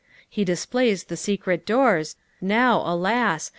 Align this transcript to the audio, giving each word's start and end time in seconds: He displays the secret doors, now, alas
He 0.27 0.43
displays 0.43 1.03
the 1.03 1.15
secret 1.15 1.63
doors, 1.63 2.15
now, 2.41 2.81
alas 2.83 3.49